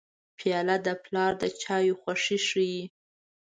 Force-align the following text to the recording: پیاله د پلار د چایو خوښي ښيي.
پیاله 0.37 0.77
د 0.85 0.87
پلار 1.03 1.31
د 1.41 1.43
چایو 1.61 1.99
خوښي 2.01 2.37
ښيي. 2.47 2.81